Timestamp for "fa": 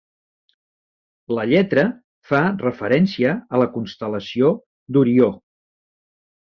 2.31-2.41